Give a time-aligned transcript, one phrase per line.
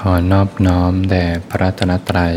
[0.00, 2.36] ขอนอบน้อมแด่พระรัตนตรัย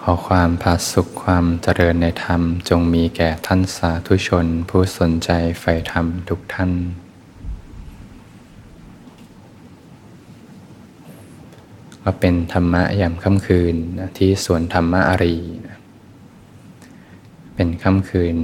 [0.00, 6.72] ขอความผาสุขความเจริญในธรรมจงมีแก่ท่านสาธุชน ผู้สนใจใฝ่ธรรมทุกท่าน
[12.02, 13.74] ก็เป็นธรรมะยามค่ำคืน
[14.18, 15.36] ที่สวนธรรมะอารี
[17.54, 18.36] เป็นค่ำคืน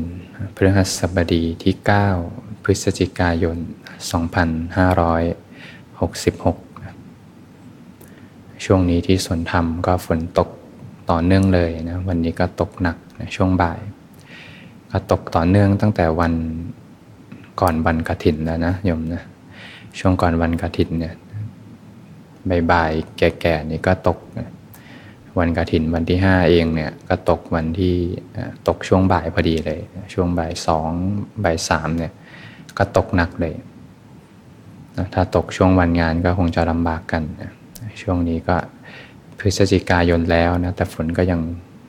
[0.55, 1.75] พฤหัสบดีที่
[2.19, 6.64] 9 พฤศจิกายน 2566นะ
[8.65, 10.49] ช่วงนี้ที่สวนธรรมก็ฝนตก
[11.11, 13.79] ต่อเนื่องเลยนะวันนี้ก็ตกหนักนะช่วงบ่าย
[14.91, 16.35] ก็ตกต่อเนื่องตั้งแต่วัน
[17.61, 19.23] ก่อนวันกฐินแล้วนะโยมนะ
[19.99, 21.15] ช่วงก่อนวันกฐินเนี่ย
[22.71, 24.49] บ่ายๆแก่ๆนี่ก็ตกนะ
[25.39, 27.95] วันกฐินวันที่ห้าเองเนี่ยก็ตกวันที่
[28.69, 29.81] ตกช่วงบ่ายพอดีเลย
[30.13, 30.91] ช่วงบ่ายสอง
[31.45, 32.13] บ่ายสามเนี่ย
[32.79, 33.55] ก็ตกหนักเลย
[35.15, 37.53] ถ้าตกช่วงวันงานก็คงจะลำบากกันนะ
[38.03, 38.57] ช่วงนี้ก็
[39.39, 41.41] พฤศจิกายนแล้วนะ แต่ฝนก็ยัง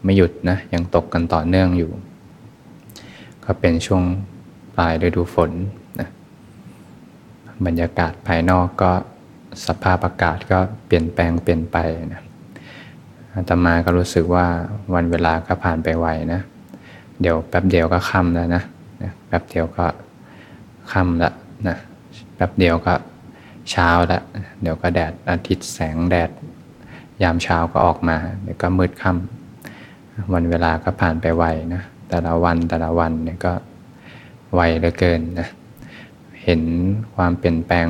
[0.03, 1.91] ไม่หยุดนะ ยังตกกันต่อเนื่องอยู่
[3.45, 4.03] ก็เป็นช่วง
[4.77, 5.51] ปลายฤดูฝน
[5.99, 6.09] นะ
[7.65, 8.91] บรรยากาศภายนอกก็
[9.65, 11.77] สภาพอากาศก็เปลี่ยนแปลงเปลี่ยนไป
[12.13, 12.21] นะ
[13.33, 14.45] อาตมาก็รู้สึกว่า
[14.93, 16.41] วันเวลาก็ผ่านไปไวนะ
[17.21, 18.63] เดี๋ยวแป๊บเดียวก็ค่ำแล้วนะ
[19.27, 19.85] แป๊บเดียวก็
[20.91, 21.31] ค่ำละ
[21.67, 21.77] นะ
[22.35, 22.93] แป๊บเดียวก็
[23.71, 24.21] เช้าละ
[24.61, 26.29] เดี๋ยวก็แดดอาทิตย์แสงแดด
[27.23, 33.53] ยามเช้าก็ออกมา เดี๋ยวก็มืดค่ำวันเวลาก็ผ่านไปไวนะแต่ละวันแต่ละวันเนี่ยก็
[34.53, 35.47] ไวเหลือเกินนะ
[36.43, 36.61] เห็น
[37.15, 37.87] ความเปลี่ยนแปลง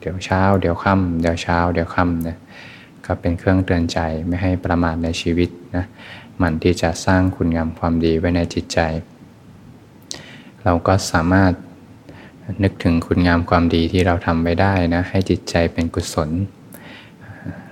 [0.00, 2.36] เดี๋ยวเช้า เดี๋ยวค่ำเดี๋ยวเช้า เดี๋ยวค่ำนะ
[3.06, 5.84] ก็เป็นเครื่องเตือนใจไม่ให้ประมาทในชีวิตนะ
[6.40, 8.78] มันที่จะสร้างคุณงามความดีไว้ในจิตใจ
[10.64, 11.52] เราก็สามารถ
[12.62, 16.30] นึกถึงคุณงามความดีที่เราทำไว้ได้นะ ให้จิตใจเป็นกุศล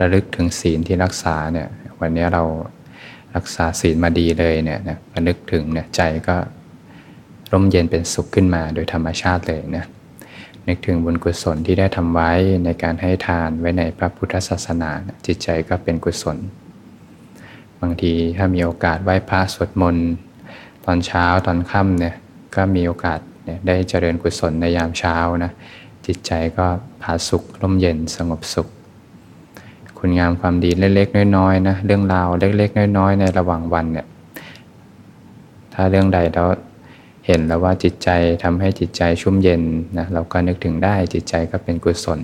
[0.00, 1.68] ระลึกถึงศีลที่รักษาเนี่ย
[2.00, 2.42] วันนี้เรา
[3.36, 6.36] รักษาศีลมาดีเลยเนี่ยนะระลึกถึงเนี่ยใจก็
[7.52, 9.84] ร่มเย็นเป็นสุขขึ้นมาโดยธรรมชาติเลยนะ
[10.68, 12.32] นึกถึงบุญกุศลที่ได้ทำไว้
[12.64, 14.90] ในการให้ทานไว้ในพระพุทธศาสนา
[15.26, 16.36] จิตใจก็เป็นกุศล
[17.80, 20.08] บางทีถ้ามีโอกาสไหว้พระสวดมนต์
[20.84, 22.14] ตอนเช้าตอนค่ำเนี่ย
[22.56, 23.20] ก็มีโอกาส
[23.66, 25.52] ได้เจริญกุศลในยามเช้านะ
[26.06, 26.66] จิตใจก็
[27.02, 28.68] ผาสุขร่มเย็นสงบสุข
[29.98, 34.06] คุณงามความดีเล็กๆน้อยๆนะเรื่องราวเล็กๆน้อยๆในระหว่างวันเนี่ย
[35.74, 36.44] ถ้าเรื่องใดเรา
[37.26, 38.08] เห็นแล้วว่าจิตใจ
[38.42, 39.62] ทำให้จิตใจชุ่มเย็น
[39.98, 42.20] นะเราก็นึกถึงได้จิตใจก็เป็นกุศล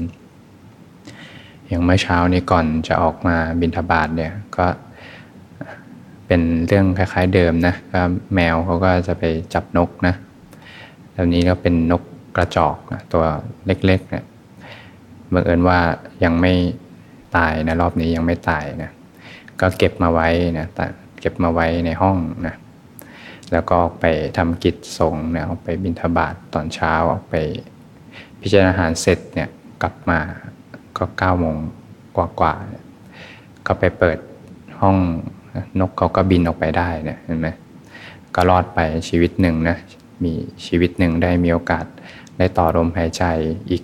[1.67, 4.67] อย่างเมื่อเช้านี้ก่อนจะออกมาบินทบาทเนี่ยก็
[6.27, 8.01] เป็นเรื่องคล้ายๆเดิมนะก็
[8.35, 10.15] แมวเขาก็จะไปจับนกนะ
[11.21, 12.03] แล้วนี้ก็เป็นนก
[12.37, 13.25] กระจอกนะตัว
[13.67, 14.25] เล็กๆเนี่ย
[15.33, 15.79] บังเอิญว่า
[16.25, 16.53] ยังไม่
[17.37, 18.91] ตายนะรอบนี้ยังไม่ตายนะ
[19.61, 20.67] ก็เก็บมาไว้นะ
[21.21, 22.17] เก็บมาไว้ในห้อง
[22.47, 22.55] นะ
[23.53, 24.05] แล้วก็ออกไป
[24.37, 27.35] ทำกิจส่งเนี่ยออกไปบินทบาทตอนเช้าออกไป
[28.41, 29.49] พิจารณาอาหารเสร็จเนี่ย
[29.83, 30.19] กลับมา
[30.99, 31.57] ก็เก้าโมง
[32.17, 34.19] กว่าๆก็ไปเปิด
[34.81, 34.97] ห้อง
[35.81, 37.49] นกเขาก็บินออกไปได้เนี่ยเห็นไหม
[38.35, 39.79] ก็รอดไปชีวิตหนึ่งนะ
[40.25, 40.35] มี
[40.67, 41.85] ชีวิตหนึ่งได้มีโอกาส
[42.39, 43.25] ได้ต่อลมหายใจ
[43.71, 43.83] อีก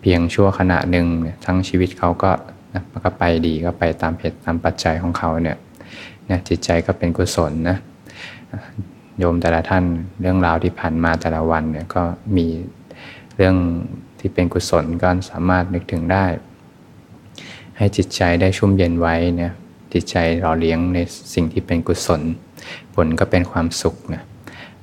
[0.00, 1.06] เพียงชั่วขณะหนึ่ง
[1.46, 2.30] ทั้งชีวิตเขาก็
[2.74, 5.56] นะก็ไปดีก็ไปตามเหตุตามปัจจัยของเขาเนี่ย
[6.26, 7.78] เนี่ยจิตใจก็เป็นกุศลนะ
[9.18, 9.84] โยมแต่ละท่าน
[10.20, 12.02] เรื่องราวที่ผ่านมาแต่ละวันเนี่ยก็
[12.36, 12.46] มี
[13.36, 13.56] เรื่อง
[14.20, 16.24] ที่เป็นกุศลก็สามารถนึกถึงได้
[17.76, 19.52] ให้จิตใจได้ชุ่มเย็นไว้เนี่ย
[19.92, 20.98] จิตใจหล่อเลี้ยงใน
[21.34, 22.22] สิ่งที่เป็นกุศล
[22.94, 24.22] ผลก็เป็นความสุขนะ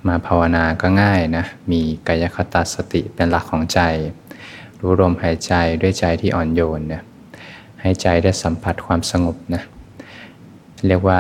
[0.08, 3.80] มาภาวนาก็ง่ายนะ มีกายคตาสติเป็นหลักของใจ
[4.80, 7.02] รู้ลมหายใจด้วยใจที่อ่อนโยนนะ
[7.82, 9.62] ให้ใจได้สัมผัสความสงบนะ
[10.88, 11.20] เรียกว่า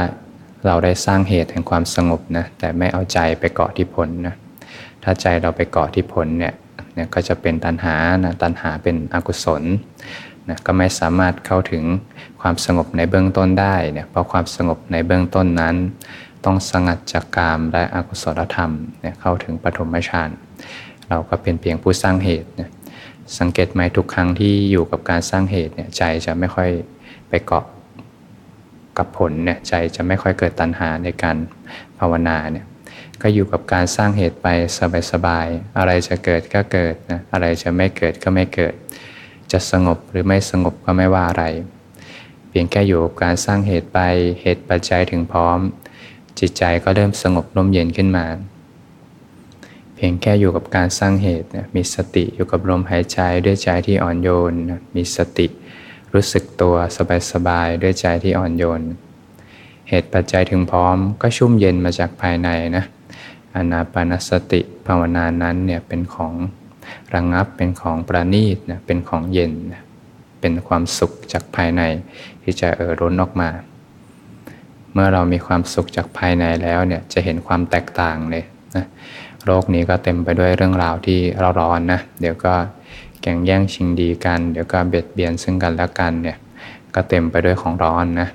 [0.65, 4.35] เราได้สร้างเหตุแห่งความสงบนะ แต่ไม่เอาใจไปเกาะที่ผลนะ
[5.03, 6.53] ถ้าใจเราไปเกาะที่ผลเนี่ย
[6.93, 9.63] เนี่ยก็จะเป็นตัณหานะตัณหาเป็นอกุศล
[10.49, 11.83] นะก็ไม่สามารถเข้าถึง
[12.41, 15.75] ความสงบในเบื้องต้นได้เนี่ยเพราะความสงบในเบื้องต้นนั้น
[16.45, 18.71] ต้องสงัดจากกามและอกุศลธรรม
[19.01, 20.29] เนี่ยเข้าถึงปฐมฌาน
[21.09, 22.69] เราก็เป็นเพียงผู้สร้างเหตุนะ
[23.39, 26.69] สังเกตไหมทุกครั้งที่อยู่กับการสร้างเหตุเนี่ยใจจะไม่ค่อย
[27.29, 27.65] ไปเกาะ
[28.97, 31.37] กับผลเนี่ยใจจะไม่ค่อยเกิดตัณหาในการ
[31.99, 32.65] ภาวนาเนี่ย
[33.21, 34.47] ก็อยู่กับการสร้างเหตุไป
[35.11, 38.73] สบายๆอะไรจะเกิดก็เกิดนะอะไรจะไม่เกิดก็ไม่เกิด
[39.51, 41.45] จะสงบหรือไม่สงบก็ไม่ว่าอะไร
[42.49, 43.99] เพียงแค่อยู่กับการสร้างเหตุไป
[44.41, 45.59] เหตุปัจจัยถึงพร้อม
[46.39, 48.25] จิตใจก็เริ่มสงบร่มเย็นขึ้นมา
[49.95, 54.53] เพียงแค่อยู่กับการสร้างเหตุมีสติอยู่กับลมหายใจด้วยใจที่อ่อนโยน
[54.95, 55.47] มีสติ
[56.13, 56.75] รู้สึกตัว
[57.31, 58.81] สบายๆด้วยใจที่อ่อนโยน
[59.89, 62.85] เหตุปัจจัยถึงพร้อมก็ชุ่มเย็นมาจากภายในนะ
[63.55, 66.33] อนาปานสติภาวนานั้นเนี่ยเป็นของ
[67.13, 69.83] ระงงับเป็นของประณีตนะเป็นของเย็นนะ
[70.41, 71.81] เป็นความสุขจากภายใน
[72.41, 73.49] ที่จะเอ่อร้นออกมา
[74.95, 78.43] เมื่อเรามีความสุขจากภายในแล้วเนี่ยจะเห็นความแตกต่างเลย
[78.75, 78.85] นะ
[79.45, 82.53] โลกนี้ก็เต็มไปด้วยเรื่องราวที่เราร้อนนะเดี๋ยวก็
[83.21, 86.37] แข่งแย่งชิงดีกัน เดี๋ยวก็เบียดเบียนซึ่งกันและกันเนี่ย
[86.95, 88.29] ก็เต็มไปด้วยของร้อนนะ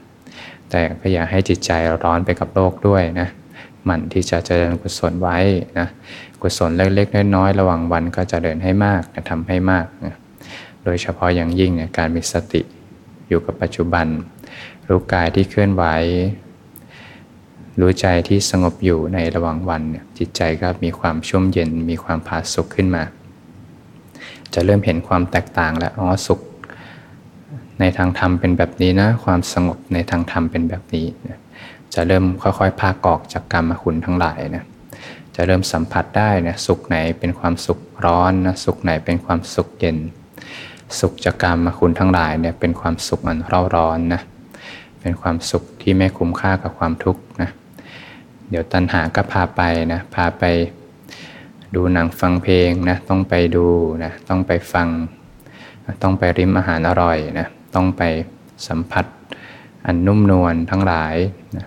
[0.70, 1.70] แต่ก็อย่าให้จิตใจ
[2.04, 3.28] ร้อนไปกับโลกด้วยนะ
[3.88, 5.38] มันที่จะเจริญกุศลไว้
[5.78, 5.86] นะ
[6.42, 10.14] กุศลเล็กๆน้อยๆระหว่างวันก็จะเดินให้มากนะทำให้มากนะ
[10.84, 12.60] โดยเฉพาะอย่างยิ่งเนี่ยการมีสติ
[13.28, 14.06] อยู่กับปัจจุบัน
[14.88, 15.84] รู้กายที่เคลื่อนไหว
[17.78, 23.02] รู้ใจที่สงบอยู่ในระหว่างวันเนี่ยจิตใจก็มีความชุ่มเย็นมีความผาสุกขึ้นมา
[24.54, 26.40] จะเริ่มเห็นความแตกต่างแล้วอ๋อสุข
[27.80, 31.38] ในทางธรรมเป็นแบบนี้นะ ความสงบในทางธรรมเป็นแบบนี้นะ
[31.94, 34.64] จะเริ่มค่อยๆพากออกจากกรรมคุณทั้งหลายนะ
[35.36, 39.96] จะเริ่มสัมผัสได้นะสุขไหนเป็นความสุขร้อนนะสุขไหนเป็นความสุขเย็น
[41.00, 44.22] สุขจากกรรมคุณทั้งหลายเนี่ยเป็นความสุขอันเร่าร้อนนะ
[45.00, 47.50] เป็นความสุขที่ไม่คุ้มค่ากับความทุกข์นะ
[48.50, 49.62] เดี๋ยวตัณหาก็พาไป
[49.92, 50.44] นะพาไป
[51.74, 53.66] ดูหนังฟังเพลงนะต้องไปดู
[54.04, 54.88] นะต้องไปฟัง
[56.02, 58.02] ต้องไปริมอาหารอร่อยนะต้องไป
[58.66, 59.04] สัมผัส
[59.86, 61.16] อันนุ่มนวลทั้งหลาย
[61.56, 61.66] นะ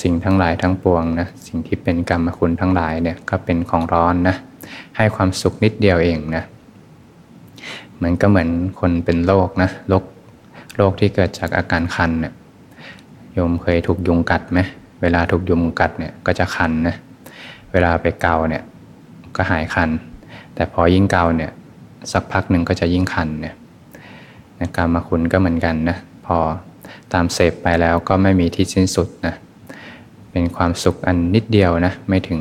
[0.00, 4.36] สิ่งทั้งหลายทั้งปวงนะสิ่งที่เป็นกรรมคุณทั้งหลายเนี่ยก็เป็นของร้อนนะ
[4.96, 6.44] ให้ความสุขนิดเดียวเองนะ
[8.02, 10.04] มันก็เหมือนคนเป็นโรคนะโรค
[10.76, 12.32] โรคที่เกิดจากอาการคันเนี่ย
[13.32, 14.60] โยมเคยถูกยุงกัดไหม
[15.02, 16.96] เวลาถูกยุงกัดเนี่ยก็จะคันนะ
[17.72, 18.62] เวลาไปเกาเนี่ย
[19.36, 19.90] ก็หายคัน
[20.54, 21.50] แต่พอยิ่งเกาเนี่ย
[22.12, 23.54] สักพักหนึ่งก็จะยิ่งคันเนี่ย
[24.76, 26.36] กรรมาคุณก็เหมือนกันนะพอ
[27.12, 29.34] ตามเสพไปแล้วก็ไม่มีที่สิ้นสุดนะ
[30.30, 32.40] เป็นความสุขอันนิดเดียวนะไม่ถึง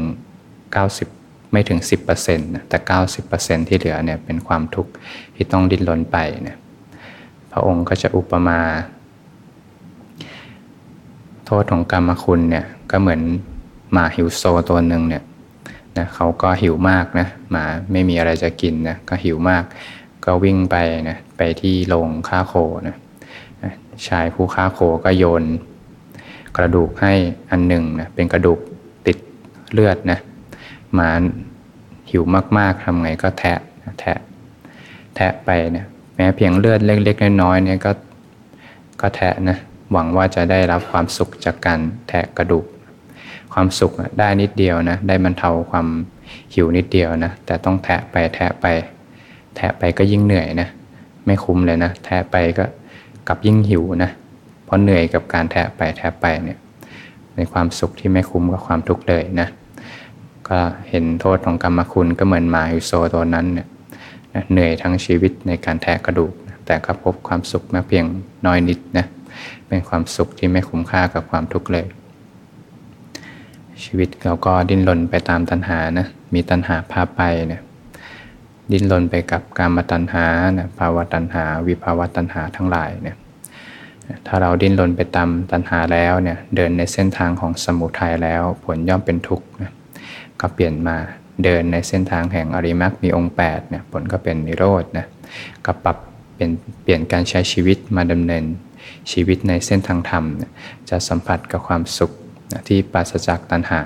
[0.76, 1.80] 90 ไม่ถึง
[2.14, 2.78] 10%นะแต่
[3.24, 4.92] 90%ที่เหลือเนี่ยเป็นความทุกข์
[5.36, 6.18] ที่ต้องดิ้นรนไป
[6.48, 6.58] นะ
[7.52, 8.60] พระองค์ก็จะอุปมา
[11.52, 13.22] โทษของกรรมคุณเนี่ยก็เหมือน
[13.92, 15.24] หมาหิวโซตัวหนึ่งเนี่ย
[15.98, 19.64] นะเขาก็หิวมากนะหมาไม่มีอะไรจะกินนะก็หิวมาก
[20.26, 20.76] ก็วิ่งไป
[21.10, 22.54] นะไปที่โรงฆ่าโค
[22.88, 22.96] นะ
[24.08, 25.44] ชายผู้ฆ่าโคก็โยน
[26.58, 27.14] กระดูกให้
[27.52, 28.60] อันหนึ่งนะเป็นกระดูก
[29.08, 29.18] ติด
[29.72, 30.20] เลือดนะ
[30.94, 31.10] หมา
[32.10, 32.24] หิว
[32.58, 33.60] มากๆทำไงก็แทะ
[34.00, 34.18] แทะ
[35.16, 35.86] แทะไปเนี่ย
[36.16, 37.92] แม้เพียงเลือดเล็กๆน้อยๆเนี่ยก็
[39.02, 39.58] ก็แทะนะ
[39.92, 42.66] หวังว่าจะได้รับความสุขจากการแทะกระดูก
[43.54, 45.88] ความสุขได้นิดเดียวนะ ได้บรรเทาความ
[46.54, 48.66] หิวนิดเดียวนะ แต่ต้องแทะไปแทะไป
[49.56, 50.68] แทะไปก็ยิ่งเหนื่อยนะ
[51.26, 52.66] ไม่คุ้มเลยนะ แทะไปก็
[53.28, 54.12] กลับยิ่งหิวนะ
[54.66, 56.60] เพราะเหนื่อยกับการแทะไปแทะไปเนี่ย
[57.36, 59.48] ในความสุขที่ไม่คุ้มกับความทุกข์เลยนะ
[60.50, 60.60] ก็
[60.90, 63.68] เห็นโทษของกรรมคุณก็เหมือนหมาฮิโซตัวนั้นเนี่ย
[64.52, 66.34] เหนื่อยทั้งชีวิตในการแทะกระดูก
[66.66, 68.06] แต่ก็พบความสุขมาเพียง
[68.46, 69.06] น้อยนิดนะ
[69.68, 71.88] เป็นความสุขที่ไม่คุ้มค่ากับความทุกข์เลย
[73.84, 77.62] ชีวิตเราก็ดิ้นรนไปตามตัณหานะมีตัณหาพาไปเนี่ย
[78.72, 80.26] ดิ้นรนไปกับการมาตัณหา
[80.58, 83.18] นะภาวะตัณหา วิภาวะตัณหาทั้งหลายเนี่ย
[84.28, 89.72] ถ้าเราดิ้นรนไปตามตัณหาแล้วเนี่ยเดินในเส้นทางของสมุทัยแล้วผลย่อมเป็นทุกข์นะ
[90.40, 90.98] ก็เปลี่ยนมา
[91.44, 95.06] เดินในเส้นทางแห่งอริมักมีองค์8เนี่ยผลก็เป็นนิโรธนะ
[95.66, 95.98] ก็ปรับ
[96.34, 96.52] เปลี่ยน
[96.84, 98.44] เปลี่ยนการใช้ชีวิตมาดำเนิน
[99.12, 100.24] ชีวิตในเส้นทางธรรม
[100.90, 102.12] จะสัมผัสกับความสุข
[102.68, 103.82] ที่ปราศจากตัณหา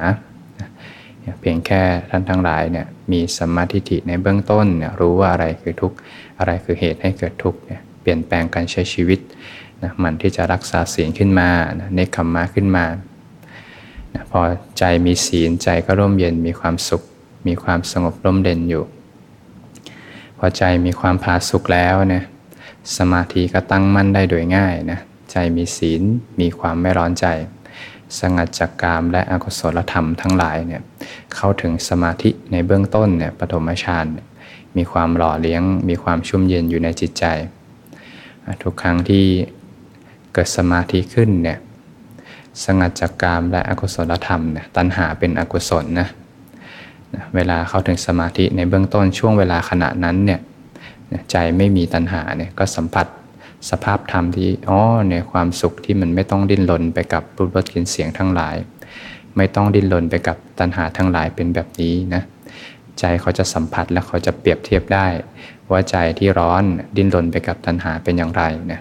[1.39, 5.97] เพียงแค่ท่านทั้งหลายเนี่ยมีสมาธิิในเบื้องต้นเนี่ยรู้ว่าอะไรคือทุกข์
[6.39, 9.19] อะไรคือเหตุให้เกิดทุกข์เนี่ยเปลี่ยนแปลงการใช้ชีวิต
[9.83, 12.85] นะมันที่จะรักษาศีลขึ้นมานะในคำมาขึ้นมา
[14.13, 14.41] นะพอ
[14.77, 17.01] ใจมีศีลใจก็ร่มเย็นมีความสุข
[17.47, 18.83] มีความสงบร่มเด่นอยู่
[20.37, 22.23] พอใจมีความผาสุกแล้วเนี่ย
[22.97, 24.99] สมาธิก็ตั้งมั่นได้โดยง่ายนะ
[25.31, 26.01] ใจมีศีล
[26.39, 27.25] มีความไม่ร้อนใจ
[28.19, 30.81] สงัดจากกามและอกุศลธรรมทั้งหลายเนี่ย
[31.35, 34.05] เข้าถึงสมาธิในเบื้องต้นเนี่ยปฐมฌาน
[34.77, 37.25] มีความหล่อเลี้ยง มีความชุ่มเย็นอยู่ในจิตใจ
[38.63, 39.25] ทุกครั้งที่
[40.33, 41.59] เกิดสมาธิขึ้นเนี่ย
[42.63, 46.07] สงัดจากกามและอกุศลธรรมเนี่ยตัณหาเป็นอกุศลนะ
[47.35, 50.39] เวลาเข้าถึงสมาธิในเบื้องต้นช่วงเวลาขณะนั้นเนี่ย
[51.31, 53.07] ใจไม่มีตัณหาเนี่ยก็สัมผัส
[53.69, 58.55] สภาพธรรมที่อ๋อเนี่ยความสุขที่มันไม่ต้องดิ้นรนไปกับรูปรสกลิ่นเสียงทั้งหลาย
[59.37, 62.23] ไม่ต้องดิ้นรนไปกับตัณหาทั้งหลายเป็นแบบนี้นะ
[62.99, 65.07] ใจเขาจะสัมผัสและเขาจะเปรียบเทียบได้
[65.71, 66.63] ว่าใจที่ร้อน
[66.95, 68.79] ดิ้นรนไปกับตัณหาเป็นอย่างไรนะ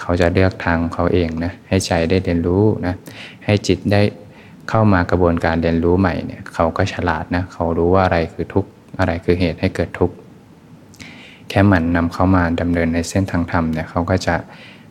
[0.00, 2.94] เขาจะเลือกทางเขาเองนะให้ใจได้เรียนรู้นะ
[3.44, 4.02] ให้จิตได้
[4.68, 10.14] เข้ามากระบวนการเรียนรู้ใหม่เนี่ยเขาก็ฉลาดนะเขารู้ว่าอะไรคือทุกข์อะไรคือเหตุให้เกิดทุกข์
[11.50, 14.34] แค่หมั่นนำเขามาดำเนินในเส้นทางธรรมเนี่ยเขาก็จะ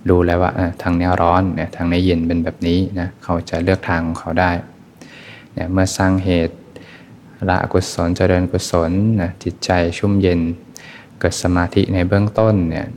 [0.10, 0.52] รู้แล้วว่า
[0.82, 4.52] ทางนี้ร้อนเนี่ยทางนี้เย็นเป็นแบบนี้นะเขาจะเลือกทางของเขาได้
[5.54, 6.56] เนี่ยเมื่อสร้างเหตุ
[7.50, 10.40] ละกุศลเจริญกุศลนะจิตใจชุ่มเย็น
[11.20, 12.88] เกิดสมาธิในเบื้องต้นเนี่ย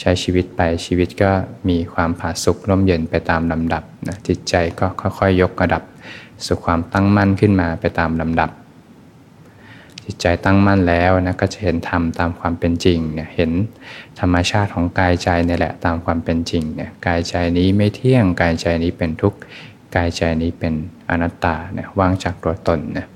[0.00, 1.30] ใช้ชีวิตไปชีวิตก็
[1.68, 5.82] มีความผาสุกร่มเย็นไปตามลำดับนะจิตใจก็ค่อยๆยกระดับ
[6.46, 8.50] สู่ความตั้งมั่นขึ้นมาไปตามลำดับ
[10.10, 13.50] จิตใจตั้งมั่นแล้วนะก็จะเห็นธรรมตามความเป็นจริงเนี่ยเห็น
[14.20, 19.38] ธรรมชาติของกายใจนี่แหละตามความเป็นจริงเนี่ยกายใจนี้ไม่เที่ยงกายใจนี้เป็นทุกข์
[19.96, 20.74] กายใจนี้เป็น
[21.10, 23.06] อนัตตาเนี่ยว่างจากตัวตนเนี่ย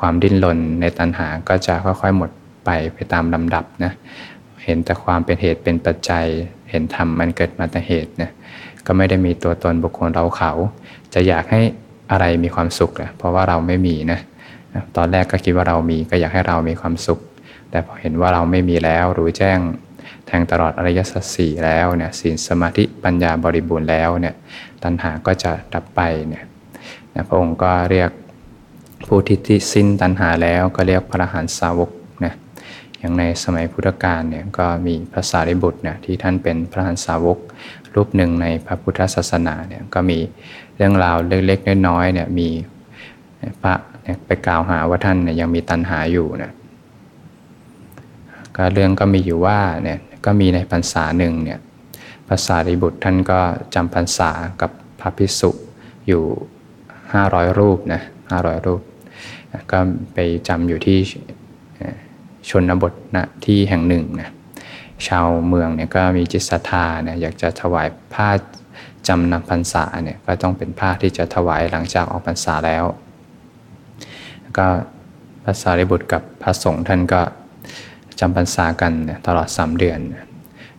[0.00, 2.30] ความดิ้นรนในตัณหาก็จะค่อยๆหมด
[2.64, 3.92] ไปไปตามลำดับนะ
[4.64, 6.26] เห็นแต่ความเป็นเหตุเป็นปัจจัย
[6.70, 8.30] เห็นธรรมมันเกิดมาแต่เหตุนะ
[8.86, 10.52] ก็ไม่ได้มีตัวตนบุคคลเราเขา
[11.14, 11.60] จะอยากให้
[12.10, 14.18] อะไรมีความสุขนะเพราะว่าเราไม่มีนะ
[14.96, 17.20] ตอนแรกก็คิดว่าเรามีก็อยากให้เรามีความสุข
[17.70, 19.58] แต่พอเห็นว่าเราไม่มีแล้วรู้แจ้ง
[20.26, 24.34] แทงตลอดอริยสัจสี่แล้วเนี่ยศีลสมาธิปัญญาบริบูรณ์แล้วเนี่ย
[24.82, 26.44] ตัณหาก็จะดับไปเนี่ย
[27.14, 28.10] นะพระองค์ก็เรียก
[29.08, 31.90] ผู้ที่สิ้นตัณหาแล้วก็เรียกพระหันสาวก
[32.24, 32.34] นะ
[32.98, 37.38] อย่างในสมัยพุทธกาลเนี่ยก็มีพระสารีบุตรเนี่ยที่ท่านเป็นพระหันสาวก
[37.94, 40.18] รูปหนึ่งในพระพุทธศาสนาเนี่ยก็มี
[40.76, 42.48] เรื่องราวเล็กๆน้อยๆเนี่ยมี
[43.62, 43.74] พระ
[44.26, 46.52] ไปกล่าวหาว่าท่านเนี่ยยังมีตัณหาอยู่นะ
[48.56, 51.60] ก็เรื่องก็มีอยู่ว่าเนี่ยก็มีในพรรษาหนึ่งเนี่ย
[52.28, 53.40] ภาษาริบุตรท่านก็
[53.74, 54.30] จำพรรษา
[54.60, 55.50] กับพระภิกษุ
[56.06, 56.22] อยู่
[56.90, 58.02] 500 รูปนะ
[58.32, 58.80] 500 รูป
[59.72, 59.78] ก็
[60.14, 60.98] ไปจำอยู่ที่
[62.48, 64.30] ชนบทนะที่แห่งหนึ่งนะ
[65.06, 68.28] ชาวเมืองเนี่ยก็มีจิตศรัทธาเนี่ยอยากจะถวายผ้า
[69.08, 72.84] จำนำพรรษาเนี่ยก็ต้องเป็นผ้าที่จะถวายหลังจากออกพรรษาแล้ว
[74.58, 74.66] ก็
[75.44, 77.20] พระสารีบุตรกับพระสงฆ์ท่านก็
[78.20, 78.92] จำพรรษากัน
[79.26, 79.98] ตลอดสามเดือน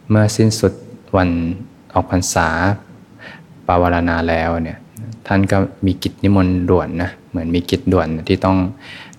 [0.10, 0.74] เมื่อสิ้นสุด
[1.18, 1.30] วัน
[1.94, 2.48] ออกพรรษา
[3.68, 4.78] ปาวารณาแล้วเนี่ย
[5.28, 8.58] ท่านก็มีกิจนิมนต์ด่วนนะเหมือนมีกิจด่วนที่ต้อง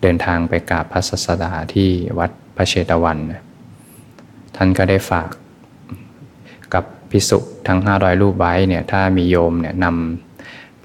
[0.02, 3.42] เดินทางไปกราบพระสัสดาที่วัดพระเชตวันนะ
[4.56, 5.28] ท่านก็ได้ฝาก
[6.74, 10.31] กับพิสุทั้ง 500 รูปไว้เนี่ยถ้ามีโยมเนี่ยนำ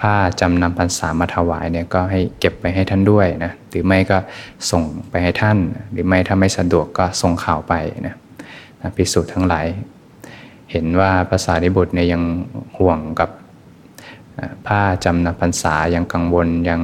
[0.02, 4.18] ผ้าจำนำพรรษามาถวายเนี่ยก็ให้เก็บไปให้ท่านด้วยนะหรือไม่ก็
[4.72, 5.58] ส่งไปให้ท่าน
[5.92, 7.74] หรือไม่ถ้าไม่สะดวกก็ส่งข่าวไป
[8.08, 8.16] นะ
[8.96, 9.66] พิสุทั้งหลาย
[10.72, 12.22] เห็นว่าภาษาริบุตรเนี่ยยัง
[12.78, 13.30] ห่วงกับ
[14.68, 16.82] ผ้าจำนำพรรษายังกังวลยัง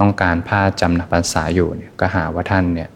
[0.00, 2.88] ต้องการผ้าจำนำพรรษาอยู่เนี่ยก็หาว่าท่านเนี่ย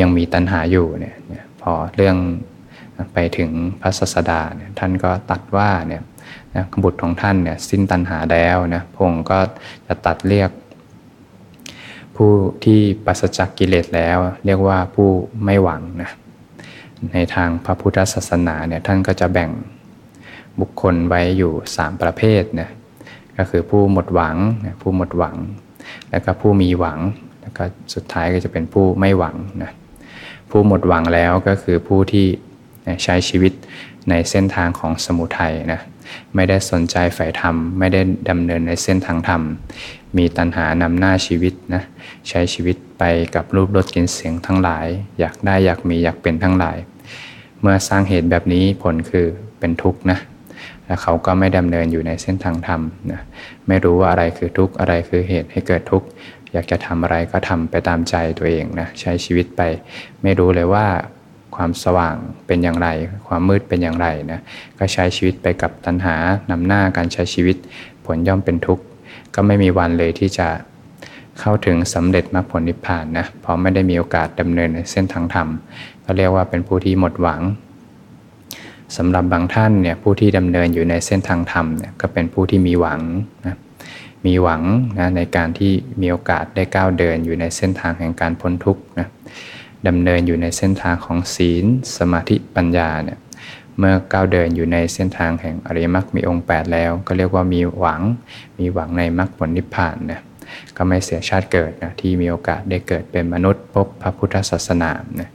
[0.00, 1.16] ยังมีตัณหาอยู่เนี่ย
[1.60, 2.16] พอเรื่อง
[3.12, 3.50] ไปถึง
[3.80, 6.02] พระศาสดาเนี่ยท่านก็ตัดว่าเนี่ย
[6.56, 9.38] นะบุตรของท่านเนี่ยสิ้นตัณหาแล้วนะพงก็
[9.86, 10.50] จะตัดเรียก
[12.16, 12.30] ผู้
[12.64, 15.08] ที่ปัสจักกิเลสแล้ว เรียกว่าผู้
[15.44, 16.10] ไม่หวังนะ
[17.12, 19.50] ในทางพระพุทธศาสนาเนี่ยท่านก็จะแบ่ง
[20.60, 22.70] บุคคลไว้อยู่ 3 ประเภทนะ
[23.36, 24.36] ก็คือผู้หมดหวัง
[24.82, 25.36] ผู้หมดหวัง
[26.10, 26.98] แล้วก็ผู้มีหวัง
[27.40, 29.72] แล้วก็สุดท้ายก็จะเป็นผู้ไม่หวังนะ
[30.50, 32.26] ผู้หมดหวังแล้วก็คือผู้ที่
[33.04, 33.52] ใช้ชีวิต
[34.08, 35.80] ในเส้นทางของสมุทัยนะ
[36.34, 38.00] ไม่ได้สนใจฝ่ายธรรม ไม่ได้
[38.30, 39.42] ดำเนินในเส้นทางธรรม
[40.16, 41.82] มีตัณหานำหน้าชีวิตนะ
[42.28, 44.86] ใช้ชีวิตไปกับรูปรสกลิ่นเสียงทั้งหลาย
[45.20, 46.76] อยากได้อยากมีอยากเป็นทั้งหลาย
[47.60, 49.26] เมื่อสร้างเหตุแบบนี้ผลคือ
[49.58, 50.18] เป็นทุกข์นะ
[50.86, 52.80] และเขาก็ไม่ดำเนินอยู่ในเส้นทางธรรม
[53.12, 53.20] นะ
[53.68, 56.06] ไม่รู้ว่าอะไรคือทุกข์อะไรคือเหตุให้เกิดทุกข์
[56.52, 59.62] อยากจะทำอะไรก็ทำไปตามใจตัวเองนะใช้ชีวิตไป
[60.22, 60.86] ไม่รู้เลยว่า
[61.62, 62.88] ความสว่างเป็นอย่างไร
[63.28, 64.40] ความมืดเป็นอย่างไรนะ
[64.78, 66.16] ก็ใช้ชีวิตไปกับตัณหา
[66.50, 67.56] นำหน้าการใช้ชีวิต
[68.06, 68.84] ผลย่อมเป็นทุกข์
[69.34, 70.48] ก็ไม่มีวันเลยที่จะ
[71.40, 75.48] เข้าถึงสำเร็จมรรคผลนิพพานนะเพราะไม่ได้มีโอกาสดำเนินในเส้นทางธรรม
[76.04, 77.40] ก็เรียกว่าเป็นผู้ที่หมดหวัง
[78.96, 83.00] สำหรับบางท่านเนี่ยผู้ที่ดำเนินอยู่ในเส้นทางธรรมเนี่ยก็เป็นผู้ที่มีหวัง
[83.46, 83.56] นะ
[84.26, 84.62] มีหวัง
[84.98, 89.08] นะในการที่มีโอกาสได้ก้าวเดินอยู่ในเส้นทางแห่งการพ้นทุกข์นะ
[89.88, 91.64] ดำเนินอยู่ในเส้นทางของศีล
[91.96, 93.18] สมาธิปัญญาเนี่ย
[93.78, 98.02] เมื่อก้าวเดินอยู่ในเส้นทางแห่งอริยมรรคมีองค์ 8 แล้ว ก็เรียกว่ามีหวัง
[98.58, 100.20] มีหวังในมรรคผลนิพพานนะ
[100.76, 105.30] ก็ไม่เสียชาติเกิดนะที่มีโอกาสได้เกิดเป็นมนุษย์พบพระพุทธศาสนานะ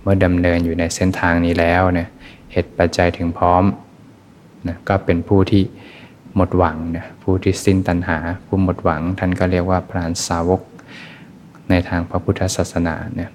[0.00, 2.08] เมื่อดำเนินอยู่ในเส้นทางนี้แล้วเนี่ย
[2.52, 3.64] เหตุปัจจัยถึงพร้อม
[4.68, 5.62] นะก็เป็นผู้ที่
[6.36, 10.62] หมดหวังนะผู้ที่สิ้นตัณหา ผู้หมดหวังท่านก็เรียกว่าพรานสาวก
[11.70, 13.30] ในทางพระพุทธศาสนาเนี่ย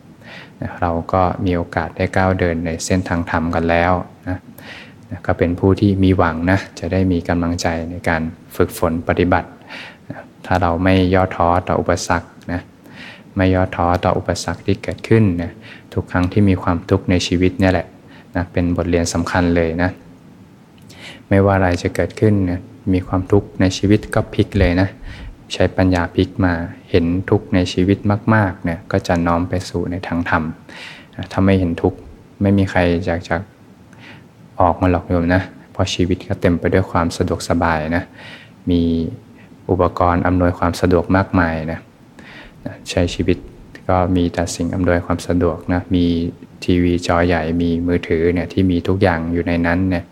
[0.81, 3.93] เราก็มีโอกาสได้ก้าวเดินในเส้นทางธรรมกันแล้ว
[4.29, 4.37] นะ
[5.25, 8.21] ก็เป็นผู้ที่มีหวังนะจะได้มีกำลังใจในการ
[8.55, 9.49] ฝึกฝนปฏิบัติ
[10.45, 12.61] ถ้าเราไม่ย่อท้อต่ออุปสรรคนะ
[13.35, 15.51] ไม่ย่อท้อต่ออุปสรรคที่เกิดขึ้นนะ
[15.93, 17.87] ทุกครั้งที่มีความทุกข์ในชีวิตนี่แหละ
[18.35, 19.89] นะเป็นบทเรียนสำคัญเลยนะ
[21.29, 22.59] ไม่ว่าอะไรจะเกิดขึ้นนะ
[22.93, 24.87] มีความทุกข์ในชีวิตก็พลิกเลยนะ
[25.53, 26.53] ใช้ปัญญาพลิกมา
[26.89, 27.97] เห็นทุกข์ในชีวิต
[28.35, 30.43] มากๆเนี่ยก็จะน้อมไปสู่ในทางธรรม
[31.31, 31.97] ถ้าไม่เห็นทุกข์
[32.41, 33.35] ไม่มีใครอยากจะ
[34.61, 38.03] ออกมาหลอกโยมนะเพราะชีวิตก็เต็มไปด้วยความสะดวกสบายนะ
[38.69, 38.81] มี
[39.69, 41.79] อุปกรณ์อำนวยความสะดวกมากมายนะ
[42.89, 43.37] ใช้ชีวิต
[43.89, 46.05] ก็มีแต่สิ่งอำนวยความสะดวกนะมี
[46.63, 50.03] ทีวีจอใหญ่มีมือถือเนี่ยที่มีทุกอย่างอยู่ในนั้นเนี่ย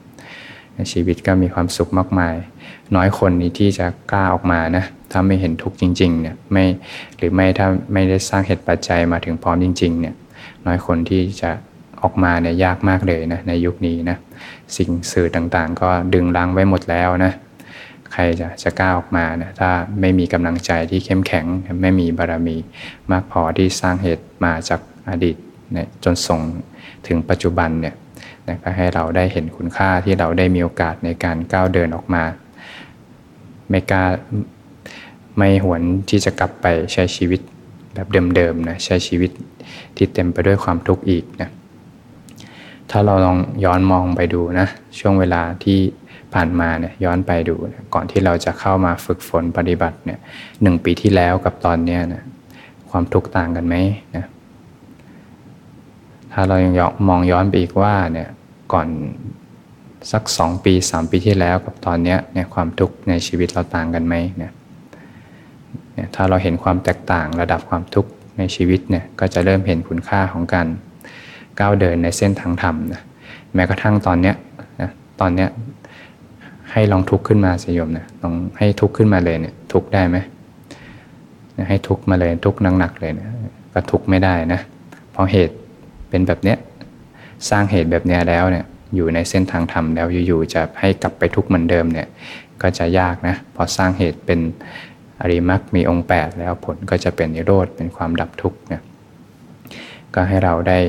[0.91, 2.35] ชีวิตก็มีความสุขมากมาย
[2.95, 6.65] น้อยคนนี้ที่จะกล้าออกมานะถ้าไม่เห็นทุกข์จริงๆเนี่ยไม่
[7.17, 10.15] หรือไม่ถ้าไม่ได้สร้างเหตุปัจจัยมาถึงพร้อมจริงๆเนี่ย
[10.65, 11.51] น้อยคนที่จะ
[12.01, 14.17] ออกมาเนี่ยยากมากเลยนะในยุคนี้นะ
[14.77, 17.33] สิ่งสื่อต่างๆ ก็ดึงลังไว้หมดแล้วนะ
[18.11, 19.69] ใครจะจะกล้าออกมานะถ้า
[20.01, 21.45] ไม่มีกำลังใจที่เข้มแข็ง
[21.81, 22.57] ไม่มีบารมี
[23.11, 25.35] มากพอที่สร้างเหตุมาจากอดีต
[25.73, 26.39] เนี่ยจนส่ง
[27.07, 27.95] ถึงปัจจุบันเนี่ย
[28.49, 32.23] นะก็ให้เราได้เห็นคุณค่าที่เราได้มีโอกาสในการก้าวเดินออกมา
[33.69, 34.03] ไม่กล้า
[35.37, 37.41] ไม่หวนที่จะกลับไปใช้ชีวิต
[37.93, 39.31] แบบเดิมๆนะใช้ชีวิต
[39.95, 41.49] ที่เต็มไปด้วยความทุกข์อีกนะ
[42.91, 44.67] ถ้าเราลองย้อนมองไปดูนะ
[44.99, 45.79] ช่วงเวลาที่
[46.33, 50.19] ผ่านมาเนี่ยย้อนไปดูนะก่อนที่เราจะเข้ามาฝึกฝนปฏิบัติเนี่ย
[50.61, 52.23] หนึ่งปีที่แล้วกับตอนนี้นะ
[52.89, 53.75] ความทุกข์ต่างกันไหม
[54.15, 54.25] นะ
[56.33, 56.73] ถ้าเรายัง
[57.07, 58.29] มองย้อนไปอีกว่าเนี่ย
[58.73, 58.87] ก่อน
[60.11, 64.51] สักสองปีสามปีที่แล้วกับตอนนี้เนี่ยความทุกข์ในชีวิตเราต่างกันไหมเนี่ย
[66.15, 70.67] ถ้าเราเห็นความแตกต่างระดับความทุกข์ในชีวิตเนี่ยก็จะเริ่มเห็นคุณค่าของการ
[71.59, 73.01] ก้าวเดินในเส้นทางธรรมนะ
[73.55, 74.35] แม้กระทั่งตอนเนี้ย
[74.81, 75.49] นะตอนเนี้ย
[76.71, 80.17] ให้ลองทุกข์ขึ้นมาสิโยมนะลองให้ทุกข์ขึ้นมาเลยเนี่ยทุกข์ได้ไหม
[81.69, 83.27] ให้ทุกข์มาเลยทุกข์หนักๆเลยนะ
[83.73, 84.59] ก็ทุกข์ไม่ได้นะ
[85.11, 85.55] เพราะเหตุ
[86.09, 86.57] เป็นแบบเนี้ย
[87.49, 92.07] สร้างเหตุแบบนี้แล้วเนี่ยอยู่ในเส้นทางธรรมแล้วอยู่ๆจะให้กลับไปทุกข์เหมือนเดิมเนี่ย
[92.61, 94.39] ก็จะยากนะพอสร้างเหตุเป็น
[95.21, 98.81] อริมักมีองค์ 8 แล้วผลก็จะเป็นนิโรธเป็นความดับทุกข์เนี่ย
[100.13, 100.79] ก็ให้เราได้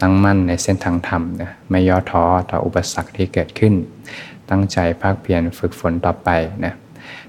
[0.00, 3.74] ตั้งมั่นในเส้นทางธรรมนะไม่ย่อท้อต่ออุปสรรคที่เกิดขึ้น
[4.50, 6.28] ตั้งใจภาคเพียรฝึกฝนต่อไป
[6.64, 6.74] นะ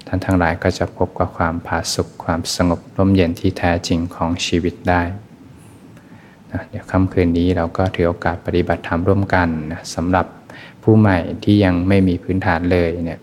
[0.08, 5.02] ท่านทั้งหลายก็จะพบกับความผาสุกความสงบร่มเย็นที่แท้จริงของชีวิตได้
[6.54, 10.26] นะเดี๋ยวค่ำคืนนี้เราก็ถือโอกาสปฏิบัติธรรมร่วมกันนะสำหรับ
[10.84, 13.20] ผู้ใหม่ที่ยังไม่มีพื้นฐานเลยเนี่ย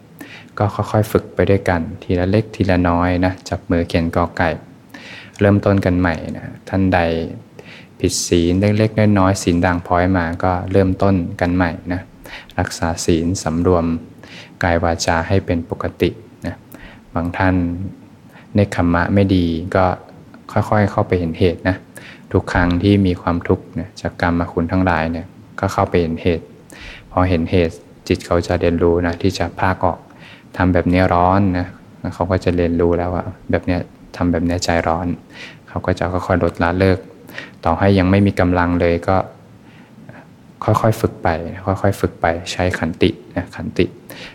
[0.59, 4.49] ก็ค่อยๆฝึกไปด้วยกันทีละเล็กทีละน้อยนะจับมือเขียนกอไก่
[5.41, 6.99] เริ่มต้นกันใหม่นะท่านใด
[8.01, 12.01] ผิดศีลเล็กๆน้อยๆศีลด่างพ้อยมาก็เริ่มต้นกันใหม่นะ
[12.59, 13.85] รักษาศีลสำรวม
[14.63, 16.11] กายวาจาให้เป็นปกติ
[16.47, 16.55] นะ
[17.15, 17.55] บางท่าน
[18.57, 19.85] ในขมมะไม่ดีก็
[20.53, 21.77] ค่อยๆเข้าไปเห็นเหตุนะ
[22.33, 25.27] ทุกครั้งที่มีความทุกข์เนี่ยจากกรรมมาคุณทั้งหลายเนี่ย
[25.61, 26.45] ก็เข้าไปเห็นเหตุ
[27.11, 27.77] พอเห็นเหตุ
[28.09, 29.99] จิตเขาจะเรียนรู้นะที่จะพากออก
[30.57, 31.67] ทำแบบนี้ร้อนนะ
[32.15, 33.79] เขาก็จะเรียนรู้แล้วว่า แบบนี้
[34.17, 35.07] ทำแบบนี้ใจร้อน
[35.69, 36.99] เขาก็จะค่อยๆลดละเลิก
[37.65, 39.17] ต่อให้ยังไม่มีกำลังเลยก็
[40.65, 41.29] ค่อยๆฝึกไป
[41.65, 43.87] ค่อยๆฝึกไปใช้ขันตินะขันติ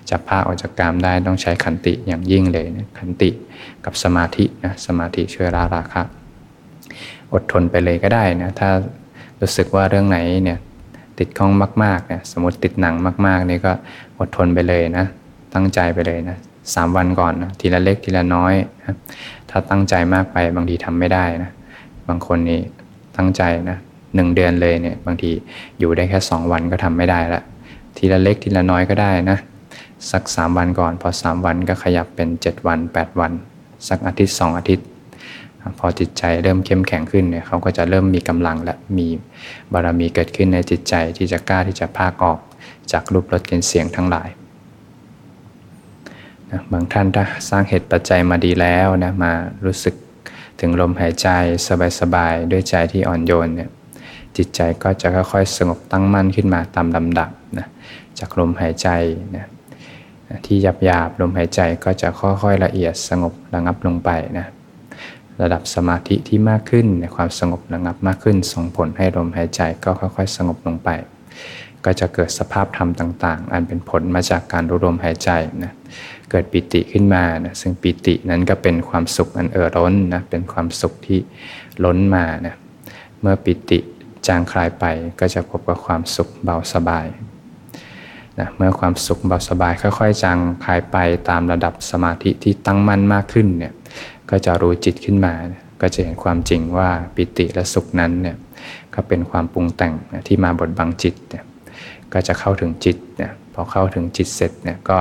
[0.09, 3.29] จะพาออกจากกามได้ต้องใช้ขันติอย่างยิ่งเลยนะขันติ
[3.85, 6.03] กับสมาธินะสมาธิช่วยละราคะ
[7.33, 8.69] อดทนไปเลยก็ได้นะถ้า
[9.41, 10.57] รู้สึกว่าเรื่องไหนเนี่ย
[11.19, 11.51] ติดข้อง
[11.83, 13.71] มากๆเนี่ยสมมติติดหนังมากๆนี่ก็
[14.19, 15.05] อดทนไปเลยนะ
[15.53, 16.37] ตั้งใจไปเลยนะ
[16.73, 18.95] สามวันก่อนนะทีละเล็กทีละน้อยนะ
[19.49, 21.51] ถ้าตั้งใจมากไปบางทีทำไม่ได้นะ
[22.07, 22.59] บางคนนี่
[23.17, 23.77] ตั้งใจนะ
[24.15, 25.31] หนึ่งเดือนเลยเนี่ยบางที
[25.79, 27.41] อยู่ได้แค่สองวันก็ทำไม่ได้ละ
[27.97, 29.37] ทีละเล็กทีละน้อยก็ได้นะ
[30.11, 33.31] สักสามวันก่อน พอสามวันก็ขยับเป็นเจ็ดวันแปดวัน
[33.87, 34.85] สักอาทิตย์สองอาทิตย์
[35.79, 39.07] พอจิตใจเริ่มเข้มแข็งขึ้นเนี่ยเขาก็จะเริ่มมีกำลังและมี
[39.73, 42.39] บารมีเกิดขึ้นในจิตใจที่จะกล้าที่จะพากออก
[42.91, 44.29] จากรูปรสกลิ่นเสียงทั้งหลาย
[46.71, 49.31] บางท่านถ้าสร้างเหตุปัจจัยมาดีแล้วนะมา
[49.65, 49.95] รู้สึก
[50.59, 51.27] ถึงลมหายใจ
[51.99, 53.69] สบายๆด้วยใจที่อ่อนโยนเนี่ย
[54.37, 57.67] จิตใจก็จะค่อยๆสงบตั้งมั่นขึ้นมาตามลำดับนะ
[58.19, 58.89] จากลมหายใจ
[59.35, 59.45] นะ
[60.45, 64.47] ที่หยาบๆลมหายใจก็จะค่อยๆละเอียดสงบระงับลงไปนะ
[65.41, 70.89] ระดับสมาธิที่มากขึ้นในความสงบระงับมากขึ้น ส่งผลให้ลมหายใจก็ค่อย ๆ สงบลงไป
[71.85, 75.29] ก็จะเกิดสภาพธรรมต่าง ๆ อันเป็นผลมาจากการรู้ลมหายใจ
[75.63, 75.73] นะ
[76.29, 81.19] เกิดปิติขึ้นมานะซึ่งปิตินั้นก็เป็นความสุขอันเอ่อร้นนะเป็นความสุขที่
[81.83, 82.55] ล้นมานะ
[83.21, 83.79] เมื่อปิติ
[84.27, 84.85] จางคลายไป
[85.19, 87.05] ก็จะพบกับความสุขเบาสบาย
[88.39, 90.97] นะเมื่อความสุขเบาสบายค่อย ๆ จางคลายไป
[91.29, 93.73] ตามระดับสมาธิที่ตั้งมั่นมากขึ้นเนี่ย
[94.33, 95.33] ก็จะรู้จิตขึ้นมา
[95.81, 98.37] ก็จะเห็นความจริงว่าปิติและสุขนั้นเนี่ย
[98.93, 99.93] ก็เป็นความปรุงแต่ง
[100.27, 101.43] ที่มาบดบังจิตเนี่ย
[102.13, 104.97] ก็จะเข้าถึงจิตเนี่ยพอเข้าถึงจิตเสร็จเนี่ยก็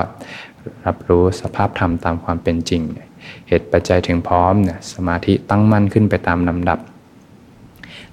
[0.86, 2.82] รับรู้สภาพธรรมตามความเป็นจริง
[3.48, 6.78] เหตุปัจจัยถึงพร้อมเนี่ยสมาธิตั้งมั่นขึ้นไปตามลำดับ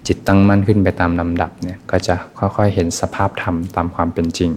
[0.07, 4.51] จิตตั้งมั่นขึ้นไปตามลำดับเนี่ยก็จะค่อยๆเห็นสภาพธรรมตามความเป็นจริง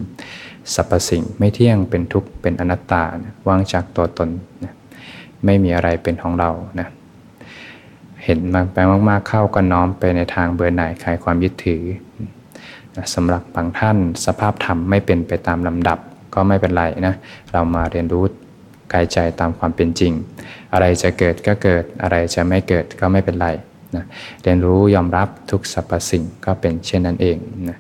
[0.75, 3.03] สรรพสิ่งไม่เที่ยงเป็นทุกข์เป็นอนัตตา
[3.47, 4.29] ว่างจากตัวตน
[4.65, 4.75] นะ
[5.45, 6.51] ไม่มีอะไรเป็นของเรา
[6.81, 6.89] นะ
[8.25, 8.77] เห็นมากไป
[9.09, 11.83] มากๆเข้าก็น้อมไปในทางเบื่อหน่ายคลายความยึดถือ
[12.97, 15.99] นะสำหรับบางท่านสภาพธรรมไม่เป็นไปตามลำดับ
[16.35, 17.15] ก็ไม่เป็นไรนะ
[17.53, 18.25] เรามาเรียนรู้
[18.93, 20.13] กายใจตามความเป็นจริง
[20.73, 23.49] อะไรจะเกิดก็เกิดอะไรจะไม่เกิดก็ไม่เป็นไร
[23.97, 24.05] นะ
[24.43, 27.37] เรียนรู้ยอมรับทุกสรรพสิ่งก็เป็นเช่นนั้นเอง
[27.69, 27.79] นะ